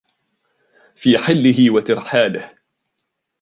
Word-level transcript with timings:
في 0.95 1.17
حله 1.17 1.71
و 1.73 1.79
ترحاله 1.79 2.55